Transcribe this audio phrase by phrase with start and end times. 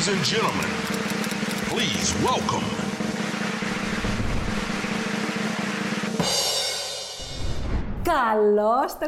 [0.00, 0.70] Ladies and gentlemen,
[1.68, 2.89] please welcome.
[8.14, 9.06] Καλώς την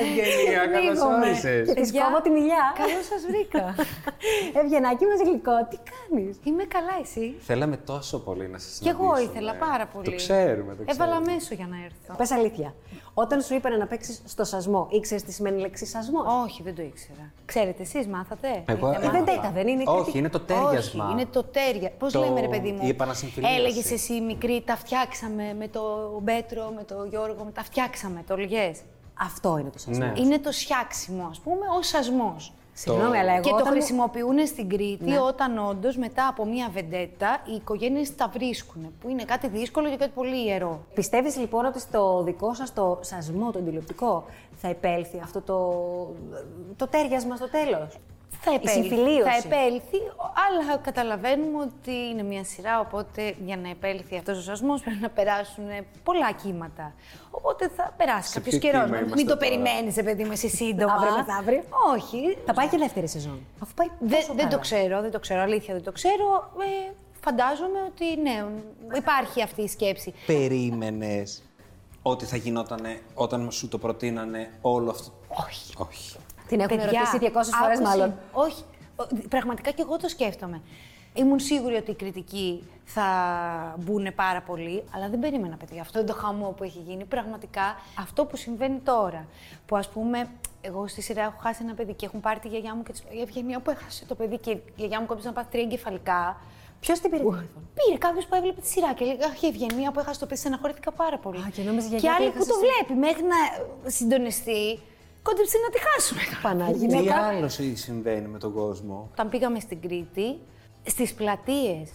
[0.00, 1.68] Ευγενία, καλώς όρισες.
[1.74, 2.64] Της κόβω τη μιλιά.
[2.82, 3.64] Καλώς σας βρήκα.
[4.60, 9.08] Ευγενάκι μας γλυκό, τι κάνεις; Είμαι καλά, εσύ; Θέλαμε τόσο πολύ να σας Κι συναντήσουμε.
[9.18, 10.04] εγώ ήθελα πάρα πολύ.
[10.04, 10.92] Το ξέρουμε, το ξέρουμε.
[10.92, 12.12] Έβαλα μέσο για να έρθω.
[12.16, 12.74] Πες αλήθεια.
[13.14, 16.74] Όταν σου είπανε να παίξεις στο σασμό, ήξερες τι σημαίνει η λέξη σασμός; Όχι, δεν
[16.74, 17.32] το ήξερα.
[17.44, 19.24] Ξέρετε, εσείς μάθατε; Εγώ Είτε έμαθα.
[19.24, 20.18] δεν τα- δεν είναι η Όχι, κριτική.
[20.18, 21.04] είναι το ταίριασμα.
[21.04, 21.90] Όχι, είναι το τέρια.
[21.98, 23.54] Πώς Το- λέμε, ρε παιδί μου; η επανασυμφιλίωση.
[23.54, 28.09] Έλεγες εσύ μικρή, τα φτιάξαμε με τον Πέτρο, με τον Γιώργο, με τα φτιάξαμε.
[28.26, 28.72] Το λεγέ.
[29.22, 30.04] Αυτό είναι το σασμό.
[30.04, 30.12] Ναι.
[30.16, 32.52] Είναι το σιάξιμο, ας πούμε, ο σασμός.
[32.72, 33.42] Συγγνώμη, αλλά εγώ.
[33.42, 35.18] Και το όταν μου- χρησιμοποιούν στην Κρήτη Ναι.
[35.20, 38.92] όταν όντως μετά από μία βεντέτα οι οικογένειες τα βρίσκουν.
[39.00, 40.80] Που είναι κάτι δύσκολο και κάτι πολύ ιερό.
[40.94, 44.24] Πιστεύεις λοιπόν ότι στο δικό σας το σασμό, το τηλεοπτικό,
[44.56, 45.56] θα επέλθει αυτό το,
[46.76, 47.96] το τέριασμα στο τέλος;
[48.42, 48.80] Θα Η επέλθει.
[48.80, 49.30] συμφιλίωση.
[49.30, 49.98] Θα επέλθει,
[50.46, 55.08] αλλά καταλαβαίνουμε ότι είναι μια σειρά, οπότε για να επέλθει αυτός ο σασμός πρέπει να
[55.10, 55.64] περάσουν
[56.02, 56.94] πολλά κύματα.
[57.30, 58.84] Οπότε θα περάσει κάποιος ποιο καιρός.
[58.84, 60.92] κύμα Μην είμαστε το τώρα; περιμένεις, παιδί μου, εσύ σύντομα.
[60.92, 61.62] Αύριο μεθαύριο.
[61.94, 62.38] Όχι.
[62.46, 63.38] Θα πάει και δεύτερη σεζόν.
[63.62, 64.60] Αφού πάει Δεν, τόσο δεν το καλά.
[64.60, 65.40] ξέρω, δεν το ξέρω.
[65.40, 66.50] Αλήθεια δεν το ξέρω.
[66.60, 66.92] Ε,
[67.24, 68.44] φαντάζομαι ότι ναι,
[68.96, 70.14] υπάρχει αυτή η σκέψη.
[70.26, 71.42] Περίμενες
[72.02, 72.80] ότι θα γινόταν
[73.14, 75.12] όταν σου το προτείνανε όλο αυτό;
[75.46, 75.74] Όχι.
[75.78, 76.16] Όχι.
[76.50, 77.82] Την έχουν Παιδιά, ρωτήσει 200 φορές άκουσε.
[77.82, 78.14] μάλλον.
[78.32, 78.62] Όχι.
[78.96, 80.60] Ο- Πραγματικά και εγώ το σκέφτομαι.
[81.14, 83.04] Ήμουν σίγουρη ότι οι κριτικοί θα
[83.78, 85.80] μπουν πάρα πολύ, αλλά δεν περίμενα, παιδιά.
[85.80, 89.26] Αυτό το χαμό που έχει γίνει, πραγματικά αυτό που συμβαίνει τώρα.
[89.66, 90.28] Που ας πούμε,
[90.60, 93.02] εγώ στη σειρά έχω χάσει ένα παιδί και έχουν πάρει τη γιαγιά μου και της-
[93.10, 96.36] η Ευγενία που έχασε το παιδί και η γιαγιά μου κόμπησε να πάθει τρία εγκεφαλικά.
[96.80, 99.90] Ποιος την πήρε τηλέφωνο; Πήρε κάποιος που έβλεπε τη σειρά και λέει: Αχ, η Ευγενία
[99.92, 101.38] που έχασε το παιδί, στεναχωρήθηκα πάρα πολύ.
[101.38, 102.66] Α, και νόμιζε η και γιαγιά άλλοι που που έχασε το εσύ.
[102.86, 103.38] βλέπει μέχρι να
[103.90, 104.80] συντονιστεί,
[105.22, 106.20] κόντεψε να τη χάσουμε.
[106.42, 106.88] Πανάγια.
[106.88, 107.16] Τι Γυναίκα.
[107.26, 110.38] άλλο συμβαίνει με τον κόσμο; Όταν πήγαμε στην Κρήτη,
[110.86, 111.88] στις πλατείες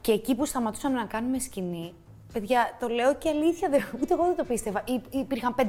[0.00, 1.94] και εκεί που σταματούσαμε να κάνουμε σκηνή,
[2.32, 4.82] παιδιά, το λέω και αλήθεια, δεν, ούτε εγώ δεν το πίστευα.
[4.86, 5.62] Υ- υπήρχαν 500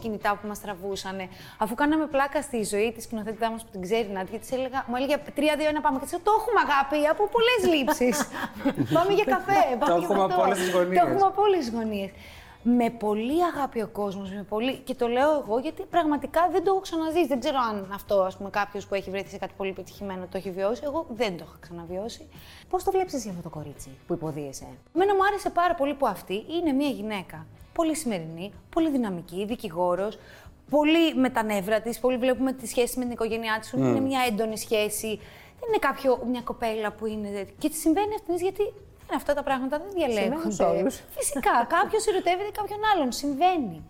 [0.00, 1.16] κινητά που μας τραβούσαν.
[1.58, 4.96] Αφού κάναμε πλάκα στη ζωή της σκηνοθέτητά μας που την ξέρει, Νάντια, της έλεγα, μου
[4.96, 5.98] έλεγε 3-2-1 πάμε.
[5.98, 8.16] Και της λέω, το έχουμε αγάπη, από πολλές λήψεις.
[8.96, 10.34] πάμε για καφέ, πάμε για έχουμε φαγητό».
[10.34, 10.98] από όλες τις γωνίες.
[11.00, 12.10] Το έχουμε από όλες τις γωνίες.
[12.62, 14.76] Με πολύ αγάπη ο κόσμος, με πολύ.
[14.76, 17.26] Και το λέω εγώ γιατί πραγματικά δεν το έχω ξαναζήσει.
[17.26, 20.36] Δεν ξέρω αν αυτό, ας πούμε, κάποιος που έχει βρεθεί σε κάτι πολύ πετυχημένο το
[20.36, 20.82] έχει βιώσει.
[20.84, 22.28] Εγώ δεν το είχα ξαναβιώσει.
[22.68, 26.06] Πώς το βλέπεις εσύ αυτό το κορίτσι που υποδίεσαι; Εμένα μου άρεσε πάρα πολύ που
[26.06, 30.18] αυτή είναι μια γυναίκα πολύ σημερινή, πολύ δυναμική, δικηγόρος,
[30.70, 31.98] πολύ με τα νεύρα της.
[31.98, 35.20] Πολύ βλέπουμε τη σχέση με την οικογένειά της, είναι μια έντονη σχέση.
[35.60, 37.28] Δεν είναι κάποιο, μια κοπέλα που είναι.
[37.28, 37.54] τέτοια.
[37.58, 38.72] Και της συμβαίνει αυτήν γιατί
[39.10, 40.22] δεν αυτά τα πράγματα δεν διαλέγονται.
[40.22, 41.00] Συμβαίνουν σε όλους.
[41.10, 43.12] Φυσικά, κάποιος ερωτεύεται κάποιον άλλον.
[43.12, 43.82] Συμβαίνει.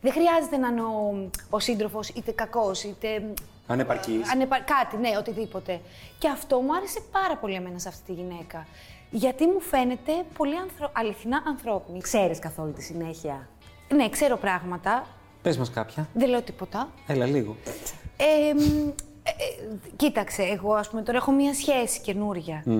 [0.00, 3.22] Δεν χρειάζεται να είναι ο, ο σύντροφος είτε κακός, είτε
[3.66, 4.30] Ανεπαρκής.
[4.30, 4.60] Ανεπα...
[4.60, 5.80] Κάτι, ναι, οτιδήποτε.
[6.18, 8.66] Και αυτό μου άρεσε πάρα πολύ εμένα σε αυτή τη γυναίκα.
[9.10, 10.90] Γιατί μου φαίνεται πολύ ανθρω...
[10.94, 12.00] αληθινά ανθρώπινη.
[12.00, 13.48] Ξέρεις καθόλου τη συνέχεια;
[13.94, 15.06] Ναι, ξέρω πράγματα.
[15.42, 16.08] Πες μας κάποια.
[16.14, 16.88] Δεν λέω τίποτα.
[17.06, 17.56] Έλα λίγο.
[18.16, 18.88] Ε, μ,
[19.22, 22.72] ε, ε, κοίταξε, εγώ ας πούμε τώρα έχω μία σχέση καινούρια ε,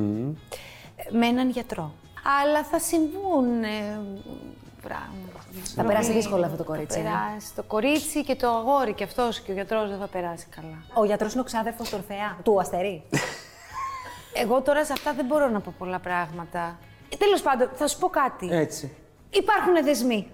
[1.11, 1.93] με έναν γιατρό.
[2.43, 4.01] Αλλά θα συμβούν ε,
[4.83, 5.47] πράγματα.
[5.75, 7.11] Θα περάσει δύσκολα αυτό το κορίτσι, Θα ε.
[7.11, 10.83] περάσει το κορίτσι και το αγόρι και αυτός και ο γιατρός δεν θα περάσει καλά.
[10.95, 13.03] Ο γιατρός είναι ο ξάδερφος του Ορφεά, του Αστερί.
[14.43, 16.79] Εγώ τώρα σε αυτά δεν μπορώ να πω πολλά πράγματα.
[17.19, 18.49] Τέλος πάντων, θα σου πω κάτι.
[18.51, 18.93] Έτσι.
[19.31, 20.27] Υπάρχουν δεσμοί.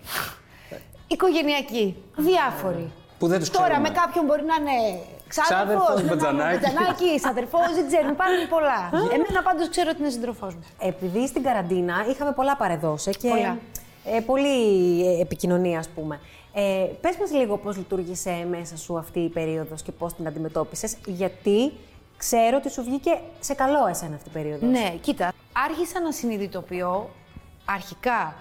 [1.07, 1.97] Οικογενειακοί.
[2.17, 2.93] Διάφοροι.
[3.19, 3.89] Που δεν τους Τώρα ξέρουμε.
[3.89, 5.01] με κάποιον μπορεί να είναι
[5.41, 6.59] ξάδερφος, Ξάδερφος, με μπατζανάκι.
[6.61, 8.09] μπατζανάκι, αδερφό, δεν ξέρω.
[8.09, 8.91] Υπάρχουν πολλά.
[9.13, 10.65] Εμένα πάντως ξέρω ότι είναι σύντροφός μου.
[10.79, 13.59] Επειδή στην καραντίνα είχαμε πολλά παρεδώσει και Πολλά.
[14.05, 14.57] Ε, πολύ
[15.07, 16.21] ε, επικοινωνία, ας πούμε.
[16.53, 20.97] Ε, πες μας λίγο πώς λειτουργήσε μέσα σου αυτή η περίοδος και πώς την αντιμετώπισες,
[21.07, 21.73] γιατί
[22.17, 24.71] ξέρω ότι σου βγήκε σε καλό εσένα αυτή η περίοδος.
[24.71, 25.33] Ναι, κοίτα.
[25.53, 27.11] Άρχισα να συνειδητοποιώ
[27.65, 28.35] αρχικά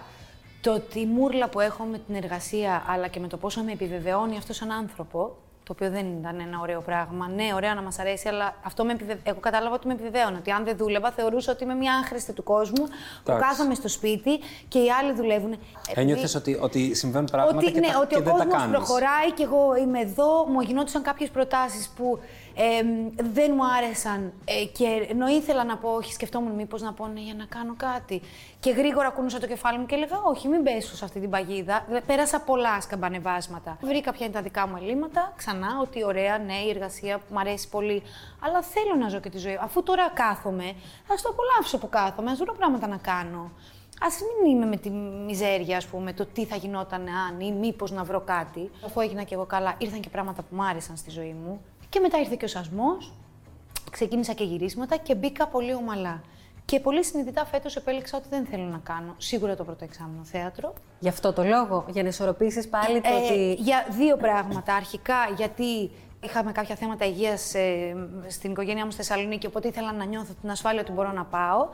[0.60, 3.72] το ότι η μούρλα που έχω με την εργασία αλλά και με το πόσο με
[3.72, 7.28] επιβεβαιώνει αυτό σαν άνθρωπο, το οποίο δεν ήταν ένα ωραίο πράγμα.
[7.28, 9.18] Ναι, ωραία να μας αρέσει, αλλά αυτό με επιβε...
[9.22, 10.36] εγώ κατάλαβα ότι με επιβεβαίωνε.
[10.36, 12.84] Ότι αν δεν δούλευα, θεωρούσα ότι είμαι μια άχρηστη του κόσμου
[13.24, 13.48] που Εντάξει.
[13.48, 15.58] κάθομαι στο σπίτι και οι άλλοι δουλεύουν.
[15.94, 18.54] Ένιωθες ότι, ότι συμβαίνουν πράγματα ότι, και, ναι, τα, ότι και ο δεν τα κόσμος
[18.54, 18.76] κάνεις.
[18.76, 20.46] προχωράει και εγώ είμαι εδώ.
[20.48, 22.18] Μου γινόντουσαν κάποιες προτάσεις που
[22.56, 22.82] ε,
[23.22, 27.20] δεν μου άρεσαν ε, και ενώ ήθελα να πω όχι, σκεφτόμουν μήπως να πω ναι
[27.20, 28.22] για να κάνω κάτι.
[28.60, 31.84] Και γρήγορα κούνουσα το κεφάλι μου και έλεγα όχι, μην πέσω σε αυτή την παγίδα.
[31.88, 33.78] Δε- Πέρασα πολλά σκαμπανεβάσματα.
[33.82, 37.68] Βρήκα ποια είναι τα δικά μου ελλείμματα, ξανά, ότι ωραία, ναι, η εργασία μου αρέσει
[37.68, 38.02] πολύ,
[38.40, 39.58] αλλά θέλω να ζω και τη ζωή.
[39.62, 40.72] Αφού τώρα κάθομαι,
[41.12, 43.50] ας το απολαύσω που κάθομαι, ας βρω πράγματα να κάνω.
[44.00, 44.06] Α
[44.42, 48.04] μην είμαι με τη μιζέρια, ας πούμε, το τι θα γινόταν αν ή μήπως να
[48.04, 48.70] βρω κάτι.
[48.84, 51.60] Αφού έγινα και εγώ καλά, ήρθαν και πράγματα που μου άρεσαν στη ζωή μου.
[51.88, 53.12] Και μετά ήρθε και ο σασμός.
[53.90, 56.22] ξεκίνησα και γυρίσματα και μπήκα πολύ ομαλά.
[56.64, 60.72] Και πολύ συνειδητά φέτος επέλεξα ότι δεν θέλω να κάνω σίγουρα το πρώτο εξάμεινο θέατρο.
[60.98, 63.62] Γι' αυτό το λόγο, για να ισορροπήσεις πάλι το Ε, ότι.
[63.62, 64.74] Για δύο πράγματα.
[64.74, 65.90] Αρχικά, γιατί
[66.24, 67.54] είχαμε κάποια θέματα υγείας
[68.28, 71.68] στην οικογένειά μου στη Θεσσαλονίκη, οπότε ήθελα να νιώθω την ασφάλεια ότι μπορώ να πάω.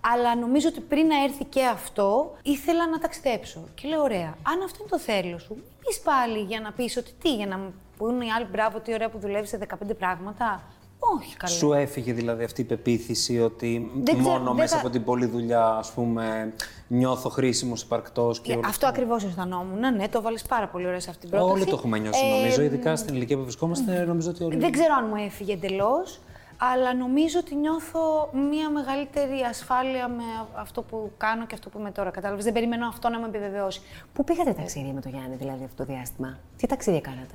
[0.00, 3.64] Αλλά νομίζω ότι πριν να έρθει και αυτό, ήθελα να ταξιδέψω.
[3.74, 7.12] Και λέω: Ωραία, αν αυτό είναι το θέλω σου, πεις πάλι για να πεις ότι
[7.22, 9.58] τι, για να μου πούνε οι άλλοι μπράβο, τι ωραία που δουλεύεις σε
[9.88, 10.62] 15 πράγματα.
[10.98, 11.52] Όχι, καλά.
[11.52, 15.04] Σου έφυγε δηλαδή αυτή η πεποίθηση ότι Δεν ξέρω, μόνο δεν μέσα θα- από την
[15.04, 16.52] πολλή δουλειά, ας πούμε,
[16.88, 19.78] νιώθω χρήσιμος, υπαρκτός και Ναι, όλο αυτό ακριβώς αισθανόμουν.
[19.96, 21.52] Ναι, το βάλει πάρα πολύ ωραία σε αυτή την πρόταση.
[21.52, 24.56] Όλοι το έχουμε νιώσει, Ε, νομίζω, ειδικά στην ηλικία που βρισκόμαστε, νομίζω ότι όλοι...
[24.56, 26.20] Δεν ξέρω αν μου έφυγε εντελώς,
[26.58, 30.22] αλλά νομίζω ότι νιώθω μία μεγαλύτερη ασφάλεια με
[30.54, 32.10] αυτό που κάνω και αυτό που είμαι τώρα.
[32.10, 32.44] Κατάλαβες.
[32.44, 33.80] Δεν περιμένω αυτό να με επιβεβαιώσει.
[34.12, 37.34] Πού πήγατε ταξίδια με τον Γιάννη, δηλαδή αυτό το διάστημα; Τι ταξίδια κάνατε;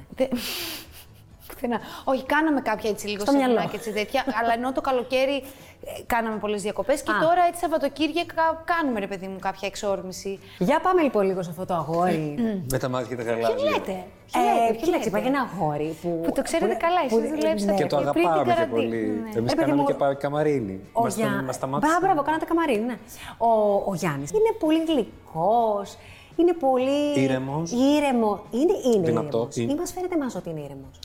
[1.61, 1.79] Δεν- Πουθενά.
[2.03, 3.45] Όχι, κάναμε κάποια έτσι λίγο Στο μυαλό.
[3.53, 5.35] σεμινάκια έτσι τέτοια, αλλά ενώ το καλοκαίρι
[5.85, 7.19] ε, κάναμε πολλές διακοπές και Α.
[7.19, 10.39] τώρα έτσι Σαββατοκύριακα κάνουμε ρε παιδί μου κάποια εξόρμηση.
[10.59, 12.35] Για πάμε λοιπόν λίγο σε αυτό το αγόρι.
[12.71, 13.55] Με τα μάτια και τα γαλάζια.
[13.55, 13.95] Ποιο λέτε,
[14.31, 16.21] ποιο Ε, λέτε, ποιο κοίταξε, λέτε; υπάρχει ένα αγόρι που.
[16.23, 17.71] Που το ξέρετε που- καλά, που- εσείς δουλέψατε.
[17.71, 17.77] ναι.
[17.77, 18.75] Και το Και πριν την αγαπάμε και καραντίνα.
[18.77, 19.01] πολύ.
[19.23, 19.29] Ναι.
[19.29, 20.79] Εμείς Ρε παιδί κάναμε μου, και πα- καμαρίνι.
[20.91, 21.87] Ο Μας τον- Γιά- μας σταμάτησε.
[21.91, 22.97] Μπράβο, μπράβο, κάνατε καμαρίνι, ναι.
[23.37, 23.49] Ο,
[23.91, 25.97] ο Γιάννης είναι πολύ γλυκός.
[26.35, 26.99] Είναι πολύ.
[27.23, 27.71] Ήρεμος.
[27.71, 28.39] Ήρεμο.
[28.51, 29.37] Είναι, είναι Δυνατό.
[29.37, 29.55] ήρεμος.
[29.55, 29.71] Είναι.
[29.71, 30.95] Ή μας φαίνεται εμάς ότι είναι ήρεμος.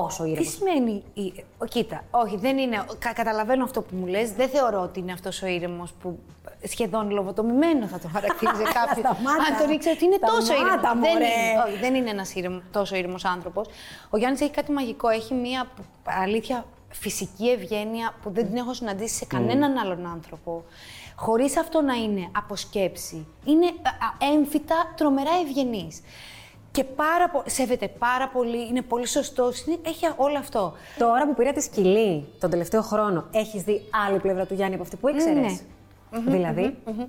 [0.00, 0.50] Τόσο Τι ήρεμο.
[0.50, 1.02] σημαίνει.
[1.14, 2.84] η- Ο, κοίτα, όχι, δεν είναι.
[2.98, 4.32] Κα, καταλαβαίνω αυτό που μου λες.
[4.32, 6.18] Δεν θεωρώ ότι είναι αυτός ο ήρεμος που
[6.62, 8.98] σχεδόν λοβοτομημένο θα το χαρακτήριζε κάποιος.
[9.06, 9.42] Σταμάτα.
[9.52, 10.82] Αν τον ήξερε ότι είναι τόσο Σταμάτα, ήρεμος.
[10.92, 11.24] Δεν μωρέ.
[11.24, 12.32] είναι, όχι, δεν είναι ένας
[12.70, 13.68] τόσο ήρεμος άνθρωπος.
[14.10, 15.08] Ο Γιάννης έχει κάτι μαγικό.
[15.08, 15.66] Έχει μία
[16.04, 20.64] αλήθεια φυσική ευγένεια που δεν την έχω συναντήσει σε κανέναν άλλον άνθρωπο.
[21.16, 23.26] Χωρίς αυτό να είναι αποσκέψη.
[23.44, 23.70] Είναι α,
[24.26, 26.00] α, έμφυτα τρομερά ευγενής.
[26.72, 29.50] Και πάρα πο- σέβεται πάρα πολύ, είναι πολύ σωστό,
[29.86, 30.72] έχει όλο αυτό.
[30.98, 34.82] Τώρα που πήρα τη σκυλή τον τελευταίο χρόνο, έχεις δει άλλη πλευρά του Γιάννη από
[34.82, 35.58] αυτή που ήξερες; Ναι.
[36.12, 36.76] Δηλαδή.
[36.86, 37.00] Μμμ.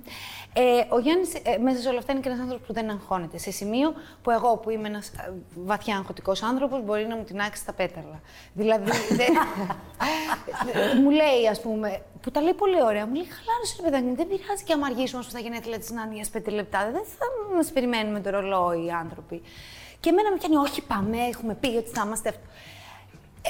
[0.52, 3.38] Ε, ο Γιάννης μέσα σε όλα αυτά είναι και ένας άνθρωπος που δεν αγχώνεται.
[3.38, 5.12] Σε σημείο που εγώ, που είμαι ένας
[5.54, 8.20] βαθιά αγχωτικός άνθρωπος, μπορεί να μου τεινάξει τα πέταλα.
[8.54, 8.90] Δηλαδή.
[9.10, 9.36] δεν-
[11.02, 14.14] μου λέει, ας πούμε, που τα λέει πολύ ωραία, μου λέει: Χαλάρωσε, ρε παιδάκι, μου,
[14.16, 16.90] δεν πειράζει και άμα αργήσουμε στα γενέθλια της Νάνια πέντε λεπτά.
[16.92, 19.42] Δεν θα μας περιμένουμε το ρολόι οι άνθρωποι.
[20.00, 22.40] Και εμένα με πιάνει, Όχι, πάμε, έχουμε πει ότι θα είμαστε αυτό.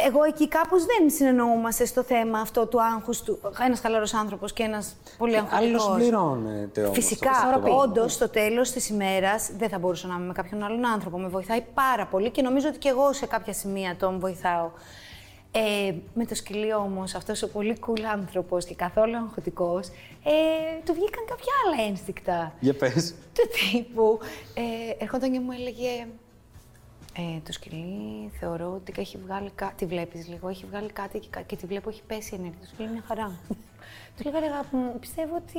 [0.03, 3.39] Εγώ εκεί κάπως δεν συνεννοούμαστε στο θέμα αυτό του άγχους του.
[3.65, 5.87] Ένας χαλαρός άνθρωπος και ένας πολύ αγχωτικός.
[5.87, 6.95] Άλλος πληρώνεται όμως.
[6.95, 7.77] Φυσικά, Αυτό.
[7.77, 11.19] όντως, στο τέλος της ημέρας δεν θα μπορούσα να είμαι με κάποιον άλλον άνθρωπο.
[11.19, 14.71] Με βοηθάει πάρα πολύ και νομίζω ότι και εγώ σε κάποια σημεία τον βοηθάω.
[15.57, 19.89] Ε, με το σκυλί όμως, αυτός ο πολύ cool άνθρωπος και καθόλου αγχωτικός,
[20.25, 20.31] ε,
[20.85, 22.53] του βγήκαν κάποια άλλα ένστικτα.
[22.61, 23.15] Για πες.
[23.35, 23.43] Του
[23.73, 24.19] τύπου.
[24.55, 26.07] Ε, ερχόταν και μου έλεγε.
[27.17, 29.75] Ε, το σκυλί θεωρώ ότι έχει βγάλει κάτι.
[29.77, 32.59] Τη βλέπεις λίγο, έχει βγάλει κάτι και, κα- και τη βλέπω έχει πέσει η ενέργεια.
[32.61, 33.33] Το σκυλί είναι μια χαρά.
[34.17, 35.59] Του λέγα ρε αγάπη μου, πιστεύω ότι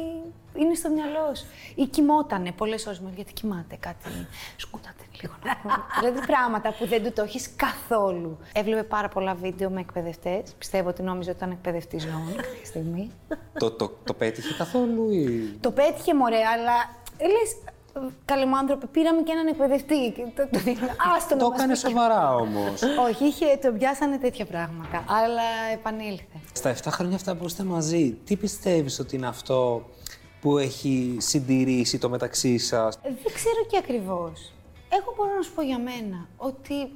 [0.61, 1.45] είναι στο μυαλό σου.
[1.75, 4.09] Ή κοιμότανε πολλές ώρες μου, γιατί κοιμάται κάτι.
[4.55, 5.73] Σκούτατε λίγο να πούμε.
[5.99, 8.37] δηλαδή πράγματα που δεν του το έχεις καθόλου.
[8.53, 10.53] Έβλεπε πάρα πολλά βίντεο με εκπαιδευτές.
[10.57, 13.11] Πιστεύω ότι νόμιζε ότι ήταν εκπαιδευτή ζώων κάποια στιγμή.
[13.59, 15.57] το, το, το πέτυχε καθόλου ή...
[15.61, 16.73] Το πέτυχε μωρέ, αλλά
[17.19, 17.57] λες.
[18.25, 20.11] Καλέ μου άνθρωπε, πήραμε και έναν εκπαιδευτή.
[20.15, 20.59] και Το, το,
[21.15, 21.79] άστο να Το μας έκανε πει.
[21.79, 22.81] σοβαρά όμως.
[23.09, 25.03] Όχι, είχε, το πιάσανε τέτοια πράγματα.
[25.07, 25.41] Αλλά
[25.73, 26.25] επανήλθε.
[26.53, 29.85] Στα 7 χρόνια αυτά που είστε μαζί, τι πιστεύεις ότι είναι αυτό
[30.41, 34.51] που έχει συντηρήσει το μεταξύ σας; Δεν ξέρω και ακριβώς.
[34.89, 36.91] Εγώ μπορώ να σου πω για μένα ότι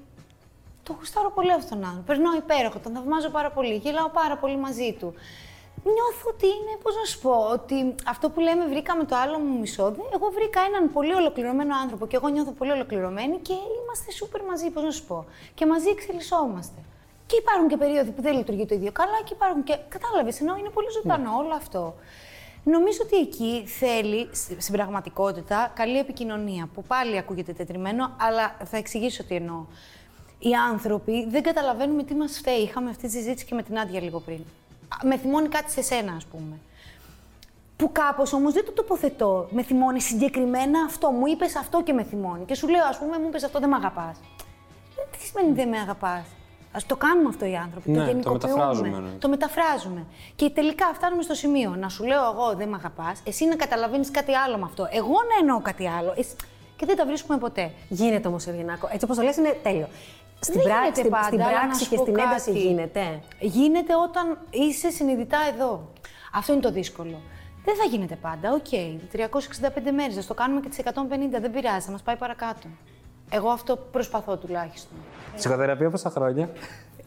[0.84, 2.06] το γουστάρω πολύ αυτόν τον άνθρωπο.
[2.08, 5.14] Περνάω υπέροχο, τον θαυμάζω πάρα πολύ, γελάω πάρα πολύ μαζί του.
[5.84, 9.60] Νιώθω ότι είναι, πώς να σου πω, ότι αυτό που λέμε βρήκαμε το άλλο μου
[9.60, 14.12] μισό, δεν- εγώ βρήκα έναν πολύ ολοκληρωμένο άνθρωπο και εγώ νιώθω πολύ ολοκληρωμένη και είμαστε
[14.12, 15.26] σούπερ μαζί, πώς να σου πω.
[15.54, 16.80] Και μαζί εξελισσόμαστε.
[17.26, 19.78] Και υπάρχουν και περίοδοι που δεν λειτουργεί το ίδιο καλά και υπάρχουν και.
[19.90, 21.96] Κατάλαβες, ενώ είναι πολύ ζωντανό όλο αυτό.
[22.64, 28.78] Νομίζω ότι εκεί θέλει, σ- στην πραγματικότητα, καλή επικοινωνία, που πάλι ακούγεται τετριμένο, αλλά θα
[28.78, 29.66] εξηγήσω τι εννοώ.
[30.40, 32.58] Οι άνθρωποι δεν καταλαβαίνουμε τι μας φταίει.
[32.58, 34.40] Είχαμε αυτή τη συζήτηση και με την Άντια λίγο πριν.
[34.90, 36.60] Α, Με θυμώνει κάτι σε σένα, ας πούμε.
[37.76, 39.48] Που κάπως όμως δεν το τοποθετώ.
[39.52, 41.12] Με θυμώνει συγκεκριμένα αυτό.
[41.12, 42.46] Μου είπες αυτό και με θυμώνει.
[42.46, 44.18] Και σου λέω, ας πούμε, μου είπες αυτό, δεν με αγαπάς.
[45.12, 46.24] Τι σημαίνει δεν με αγαπάς;
[46.72, 47.90] Α το κάνουμε αυτό οι άνθρωποι.
[47.92, 48.48] Ναι, το το γενικοποιούμε.
[48.54, 49.10] μεταφράζουμε, ναι.
[49.20, 50.06] Το μεταφράζουμε.
[50.36, 54.12] Και τελικά φτάνουμε στο σημείο να σου λέω εγώ δεν με αγαπάς, εσύ να καταλαβαίνεις
[54.12, 54.88] κάτι άλλο με αυτό.
[54.92, 56.14] Εγώ να εννοώ κάτι άλλο.
[56.18, 56.36] εσύ-
[56.76, 57.72] Και δεν τα βρίσκουμε ποτέ.
[57.90, 58.90] Γίνεται όμως, Ευγενάκο.
[58.92, 59.88] Έτσι όπως το λες είναι τέλειο.
[60.40, 62.52] Στην, Δεν πράξη, γίνεται στην, πάντα, στην αλλά να πράξη σου και πω στην ένταση
[62.52, 62.60] κάτι.
[62.60, 63.22] γίνεται.
[63.40, 65.92] Γίνεται όταν είσαι συνειδητά εδώ.
[66.34, 67.22] Αυτό είναι το δύσκολο.
[67.66, 68.54] Δεν θα γίνεται πάντα.
[68.54, 68.68] Οκ,
[69.12, 71.40] 365 μέρες, α το κάνουμε και τις 150.
[71.42, 72.68] Δεν πειράζει, θα μας πάει παρακάτω.
[73.30, 74.98] Εγώ αυτό προσπαθώ τουλάχιστον.
[75.36, 76.50] Ψυχοθεραπεία πόσα χρόνια;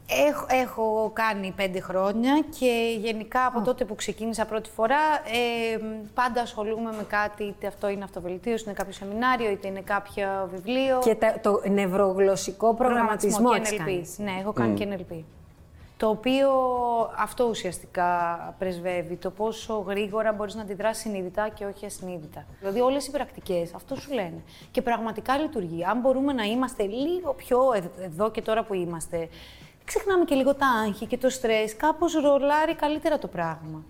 [0.09, 4.97] Έχω, έχω κάνει πέντε χρόνια και γενικά από τότε που ξεκίνησα πρώτη φορά
[5.75, 5.79] ε,
[6.15, 10.99] πάντα ασχολούμαι με κάτι, είτε αυτό είναι αυτοβελτίωση, είναι κάποιο σεμινάριο, είτε είναι κάποιο βιβλίο.
[11.05, 13.77] Και τα- το νευρογλωσσικό προγραμματισμό και έχεις NLP.
[13.77, 14.07] κάνει.
[14.17, 15.23] Ναι, έχω κάνει και NLP.
[15.97, 16.49] Το οποίο
[17.19, 18.09] αυτό ουσιαστικά
[18.59, 22.45] πρεσβεύει, το πόσο γρήγορα μπορείς να αντιδράσεις συνειδητά και όχι ασυνείδητα.
[22.61, 24.43] Δηλαδή όλες οι πρακτικές αυτό σου λένε.
[24.71, 25.85] Και πραγματικά λειτουργεί.
[25.85, 29.29] Αν μπορούμε να είμαστε λίγο πιο εδ- εδώ και τώρα που είμαστε,
[29.85, 33.85] ξεχνάμε και λίγο τα άγχη και το στρες, κάπως ρολάρει καλύτερα το πράγμα.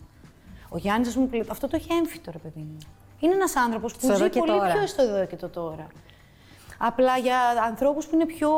[0.68, 2.78] Ο Γιάννης, ας πούμε, που λέει, αυτό το έχει έμφυτο, ρε παιδί μου.
[3.18, 4.72] Είναι ένας άνθρωπος που Στο εδώ ζει και πολύ τώρα.
[4.72, 5.86] πιο στο εδώ και το τώρα.
[6.78, 8.50] Απλά για ανθρώπους που είναι πιο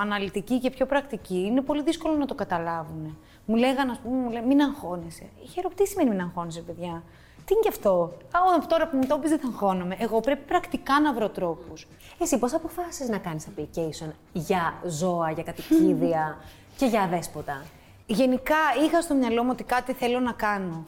[0.00, 3.18] αναλυτικοί και πιο πρακτικοί, είναι πολύ δύσκολο να το καταλάβουν.
[3.44, 5.26] Μου λέγανε, ας πούμε, μου λένε, μην αγχώνεσαι.
[5.52, 7.02] Χαίρο, τι σημαίνει μην αγχώνεσαι, παιδιά.
[7.44, 9.96] Τι είναι και αυτό; Α, τώρα που μου το πεις δεν θα αγχώνομαι.
[9.98, 11.86] Εγώ πρέπει πρακτικά να βρω τρόπους.
[12.18, 16.38] Εσύ πώς αποφάσισες να κάνεις application για ζώα, για κατοικίδια
[16.76, 17.64] και για αδέσποτα;
[18.06, 20.84] Γενικά είχα στο μυαλό μου ότι κάτι θέλω να κάνω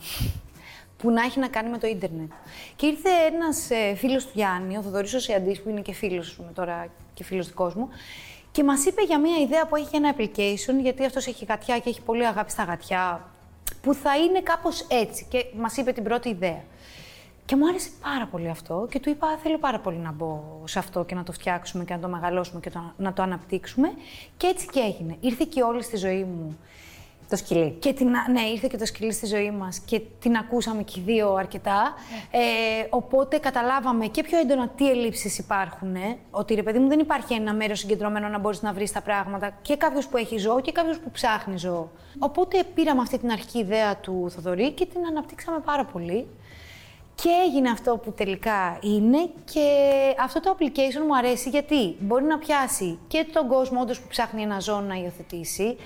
[0.98, 2.30] που να έχει να κάνει με το ίντερνετ.
[2.76, 6.50] Και ήρθε ένας ε, φίλος του Γιάννη, ο Θοδωρής Οσιαντής, που είναι και φίλος μου
[6.54, 7.88] τώρα και φίλος δικός μου,
[8.50, 11.78] και μας είπε για μια ιδέα που έχει για ένα application, γιατί αυτός έχει γατιά
[11.78, 13.28] και έχει πολύ αγάπη στα γατιά,
[13.86, 15.26] που θα είναι κάπως έτσι.
[15.28, 16.62] Και μας είπε την πρώτη ιδέα.
[17.44, 20.78] Και μου άρεσε πάρα πολύ αυτό και του είπα: Θέλω πάρα πολύ να μπω σε
[20.78, 23.92] αυτό και να το φτιάξουμε και να το μεγαλώσουμε και το- να το αναπτύξουμε.
[24.36, 25.16] Και έτσι και έγινε.
[25.20, 26.58] Ήρθε και όλη στη ζωή μου
[27.28, 27.70] Το σκυλί.
[27.70, 31.00] και την, α- ναι, ήρθε και το σκυλί στη ζωή μας και την ακούσαμε και
[31.00, 31.94] οι δύο αρκετά.
[32.30, 32.38] Ε,
[32.90, 35.94] οπότε καταλάβαμε και πιο έντονα τι ελλείψεις υπάρχουν.
[35.94, 39.00] ε, ότι ρε παιδί μου δεν υπάρχει ένα μέρος συγκεντρωμένο να μπορείς να βρεις τα
[39.00, 39.50] πράγματα.
[39.62, 41.90] Και κάποιος που έχει ζώο και κάποιος που ψάχνει ζώο.
[42.18, 46.26] Οπότε πήραμε αυτή την αρχική ιδέα του Θοδωρή και την αναπτύξαμε πάρα πολύ.
[47.22, 49.66] Και έγινε αυτό που τελικά είναι και
[50.20, 54.42] αυτό το application μου αρέσει γιατί μπορεί να πιάσει και τον κόσμο όντως που ψάχνει
[54.42, 55.76] ένα ζώο να υιοθετήσει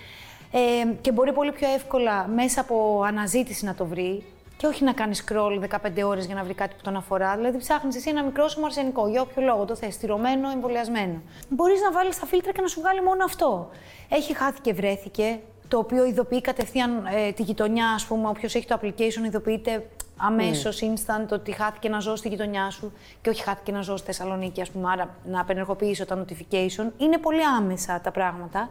[0.50, 0.60] ε,
[1.00, 4.24] και μπορεί πολύ πιο εύκολα μέσα από αναζήτηση να το βρει
[4.60, 7.36] και όχι να κάνεις scroll 15 ώρες για να βρει κάτι που τον αφορά.
[7.36, 9.08] Δηλαδή, ψάχνεις εσύ ένα μικρό σου αρσενικό.
[9.08, 11.22] Για όποιο λόγο το θες, στηρωμένο, εμβολιασμένο.
[11.48, 13.70] Μπορείς να βάλεις τα φίλτρα και να σου βγάλει μόνο αυτό.
[14.08, 18.28] Έχει χάθει και βρέθηκε, το οποίο ειδοποιεί κατευθείαν ε, τη γειτονιά, ας πούμε.
[18.28, 23.30] Όποιος έχει το application, ειδοποιείται αμέσως instant ότι χάθηκε ένα ζώο στη γειτονιά σου και
[23.30, 24.90] όχι χάθηκε ένα ζώο στη Θεσσαλονίκη, ας πούμε.
[24.90, 26.90] Άρα να απενεργοποιήσω τα notification.
[26.96, 28.68] Είναι πολύ άμεσα τα πράγματα.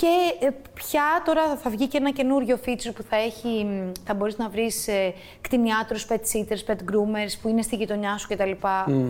[0.00, 4.14] Και ε, πια τώρα θα βγει και ένα καινούριο feature που θα, έχει, μ, θα
[4.14, 8.50] μπορείς να βρεις ε, κτηνιάτρους, pet sitters, pet groomers που είναι στη γειτονιά σου κτλ.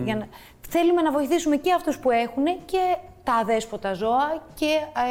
[0.03, 0.27] Για να...
[0.69, 4.65] Θέλουμε να βοηθήσουμε και αυτούς που έχουν και τα αδέσποτα ζώα και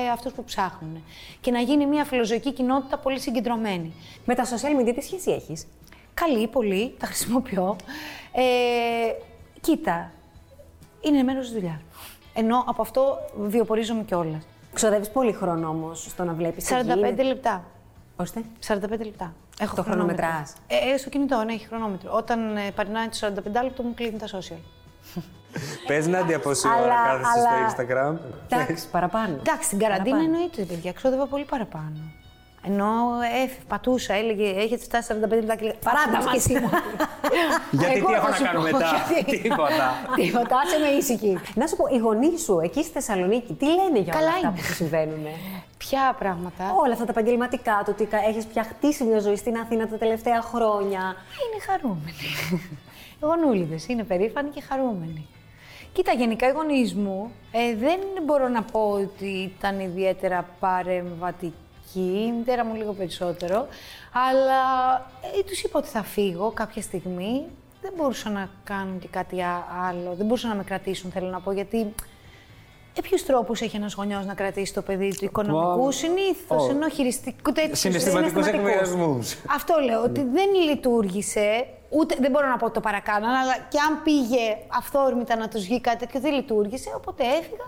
[0.05, 1.05] ε, αυτούς που ψάχνουν.
[1.41, 3.93] Και να γίνει μια φιλοζωική κοινότητα πολύ συγκεντρωμένη.
[4.25, 5.67] Με τα social media τι σχέση έχεις;
[6.15, 7.77] Καλή, πολύ, τα χρησιμοποιώ.
[8.33, 8.43] Ε,
[9.61, 10.13] κοίτα,
[11.01, 12.01] είναι μέρος της δουλειάς μου.
[12.35, 14.47] Ενώ από αυτό βιοπορίζομαι κιόλας.
[14.77, 17.23] Ξοδεύεις πολύ χρόνο όμως στο να βλέπεις τι 45 γίνεται.
[17.23, 17.65] λεπτά.
[18.17, 18.43] Ώστε.
[18.67, 19.35] 45 λεπτά.
[19.61, 20.17] Έχω Το χρονόμετρο.
[20.27, 22.13] χρονομετράς; Ε, ε, στο κινητό, ναι, έχει χρονόμετρο.
[22.17, 24.61] Όταν ε, περνάει το 45 λεπτό μου κλείνει τα social.
[25.87, 28.17] Πες Νάντια πόση ώρα Αλλά- κάθεσαι αλλά- στο Instagram.
[28.49, 29.35] Εντάξει, παραπάνω.
[29.39, 30.35] Εντάξει, στην καραντίνα Παραπάνω.
[30.35, 30.93] εννοείται, παιδιά.
[30.93, 31.99] Ξόδευα πολύ παραπάνω.
[32.67, 32.87] Ενώ
[33.45, 36.31] ε, πατούσα, έλεγε, έχετε φτάσει 45 λεπτά και λέγα, παράτα μας.
[36.31, 36.71] και εσύ μου.
[37.71, 38.91] Γιατί Εγώ τι έχω θα να σου κάνω πω, μετά.
[39.15, 39.87] γιατί- Τίποτα.
[40.17, 41.39] Τίποτα, άσε με ήσυχη.
[41.55, 44.39] Να σου πω, οι γονείς σου εκεί στη Θεσσαλονίκη, τι λένε για όλα Καλά αυτά
[44.49, 44.57] είναι.
[44.57, 45.25] που σου συμβαίνουν.
[45.79, 49.89] Ποια πράγματα; Όλα αυτά τα επαγγελματικά, το ότι έχεις πια χτίσει μια ζωή στην Αθήνα
[49.89, 51.01] τα τελευταία χρόνια.
[51.43, 52.27] Είναι χαρούμενοι.
[53.27, 55.27] Γονούλιδες, είναι περήφανοι και χαρούμενοι.
[55.93, 59.27] Κοίτα, γενικά οι γονείς μου ε, δεν μπορώ να πω ότι
[59.59, 61.55] ήταν ιδιαίτερα παρεμβατικοί,
[61.95, 63.67] η μητέρα μου λίγο περισσότερο,
[64.31, 64.61] αλλά
[65.39, 67.45] ε, τους είπα ότι θα φύγω κάποια στιγμή.
[67.83, 71.41] Δεν μπορούσαν να κάνουν και κάτι α- άλλο, δεν μπορούσαν να με κρατήσουν, θέλω να
[71.41, 71.95] πω, γιατί
[72.95, 75.99] ε, ποιους τρόπους έχει ένας γονιός να κρατήσει το παιδί του, οικονομικούς Wow.
[75.99, 76.71] συνήθως, Oh.
[76.71, 77.79] ενώ χειριστικούς τέτοιους.
[77.79, 78.89] Συναισθηματικούς συναισθηματικούς.
[78.91, 79.37] εκβιασμούς.
[79.51, 83.79] Αυτό λέω, ότι δεν λειτουργήσε, ούτε, δεν μπορώ να πω ότι το παρακάναν, αλλά και
[83.89, 87.67] αν πήγε αυθόρμητα να τους βγει κάτι τέτοιο, δεν λειτουργήσε, οπότε έφυγα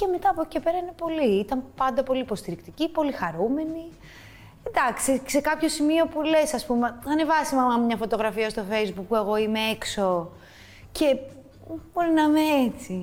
[0.00, 1.38] και μετά από εκεί και πέρα είναι πολύ.
[1.38, 3.88] Ήταν πάντα πολύ υποστηρικτική, πολύ χαρούμενη.
[4.66, 8.62] Εντάξει, σε κάποιο σημείο που λες, ας πούμε, ανεβάσει η μαμά μου μια φωτογραφία στο
[8.70, 10.30] facebook που εγώ είμαι έξω
[10.92, 11.16] και
[11.92, 12.94] μπορεί να είμαι έτσι.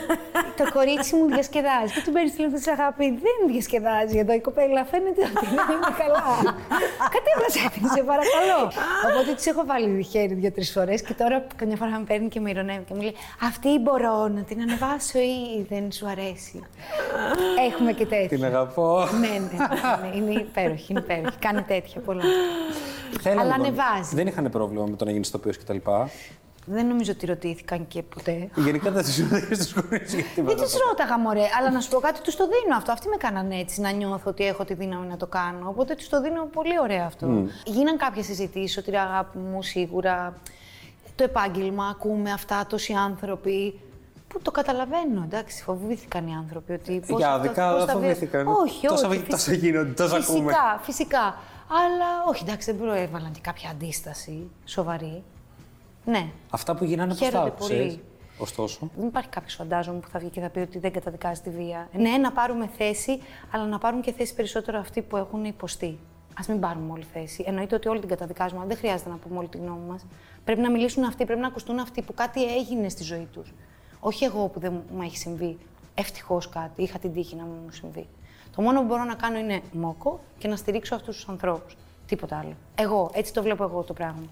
[0.58, 3.04] το κορίτσι μου διασκεδάζει και του παίρνει τηλέφωνο της αγάπη.
[3.26, 4.84] Δεν διασκεδάζει εδώ η κοπέλα.
[4.84, 6.26] Φαίνεται ότι δεν είναι καλά.
[7.14, 8.60] Κατέβασε την, σε παρακαλώ.
[9.08, 12.50] Οπότε της έχω βάλει χέρι δύο-τρεις φορές και τώρα καμιά φορά με παίρνει και με
[12.50, 13.14] ηρωνεύει και μου λέει
[13.48, 16.56] Αυτή μπορώ να την ανεβάσω ή δεν σου αρέσει;
[17.68, 18.28] Έχουμε και τέτοια.
[18.28, 19.08] Την αγαπώ.
[19.20, 19.56] ναι, ναι,
[20.02, 21.38] ναι, είναι υπέροχη, είναι υπέροχη.
[21.38, 22.22] Κάνει τέτοια πολλά.
[23.20, 23.82] Θέλανε Αλλά λοιπόν.
[23.82, 24.14] ανεβάζει.
[24.14, 25.76] Δεν είχαν πρόβλημα με το να γίνει ηθοποιός κτλ.
[26.66, 28.48] Δεν νομίζω ότι ρωτήθηκαν και ποτέ.
[28.54, 30.62] Γενικά δεν τους ρωτήσει του γονεί για Δεν τίποτα.
[30.64, 32.92] του ρώταγα, μωρέ, αλλά να σου πω κάτι, τους το δίνω αυτό.
[32.92, 35.68] Αυτοί με κάνανε έτσι να νιώθω ότι έχω τη δύναμη να το κάνω.
[35.68, 37.26] Οπότε τους το δίνω πολύ ωραίο αυτό.
[37.64, 40.34] Γίναν κάποιες συζητήσεις ότι ρε αγάπη μου, σίγουρα
[41.16, 43.80] το επάγγελμα, ακούμε αυτά τόσοι άνθρωποι.
[44.28, 47.02] Που το καταλαβαίνω, εντάξει, φοβήθηκαν οι άνθρωποι ότι.
[47.08, 48.46] πώς Για θα- δικά πώς δεν θα βγει- φοβήθηκαν.
[48.46, 49.18] Όχι, Τόσα- όχι.
[49.20, 50.52] τόσα φυσικά- γίνονται, τόσα φυσικά, ακούμε.
[50.82, 51.36] Φυσικά,
[51.68, 55.22] Αλλά όχι, εντάξει, δεν προέβαλαν και κάποια αντίσταση σοβαρή.
[56.04, 56.26] Ναι.
[56.50, 57.74] Αυτά που γίνανε πώ τα Χαίρονται άκουσε.
[57.74, 58.02] πολύ.
[58.38, 58.90] Ωστόσο.
[58.96, 61.88] Δεν υπάρχει κάποιος φαντάζομαι που θα βγει και θα πει ότι δεν καταδικάζει τη βία.
[61.92, 63.20] Ναι, να πάρουμε θέση,
[63.50, 65.98] αλλά να πάρουν και θέση περισσότερο αυτοί που έχουν υποστεί.
[66.34, 67.44] Α μην πάρουμε όλη θέση.
[67.46, 70.06] Εννοείται ότι όλοι την καταδικάζουμε, αλλά δεν χρειάζεται να πούμε όλη τη γνώμη μας.
[70.44, 73.52] Πρέπει να μιλήσουν αυτοί, πρέπει να ακουστούν αυτοί που κάτι έγινε στη ζωή τους.
[74.00, 75.58] Όχι εγώ που δεν μου έχει συμβεί.
[75.94, 78.06] Ευτυχώς κάτι, είχα την τύχη να μην μου συμβεί.
[78.56, 81.76] Το μόνο που μπορώ να κάνω είναι μόκο και να στηρίξω αυτούς τους ανθρώπους.
[82.06, 82.52] Τίποτα άλλο.
[82.74, 84.22] Εγώ, έτσι το βλέπω εγώ το πράγμα.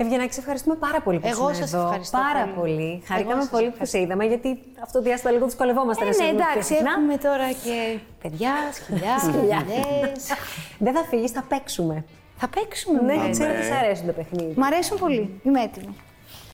[0.00, 1.82] Ευγενάκη, σε ευχαριστούμε πάρα πολύ που Εγώ ήσουν σας εδώ.
[1.84, 2.74] ευχαριστώ πάρα πολύ.
[2.74, 2.90] πολύ.
[2.92, 3.96] Εγώ Χαρήκαμε σας πολύ που ευχαριστώ.
[3.96, 4.48] σε είδαμε, γιατί
[4.82, 6.90] αυτό το διάστημα λίγο δυσκολευόμαστε Ε, να ναι, σε δούμε πιο εντάξει, συχνά.
[6.90, 10.22] έχουμε τώρα και παιδιά, σκυλιά, σκυλιάδες.
[10.78, 12.04] Δεν θα φύγεις, θα παίξουμε.
[12.36, 13.00] Θα παίξουμε.
[13.00, 13.30] Ναι, ναι.
[13.30, 14.54] ξέρω ότι σ' αρέσουν τα παιχνίδια.
[14.56, 15.40] Μ' αρέσουν πολύ.
[15.42, 15.94] Είμαι έτοιμη.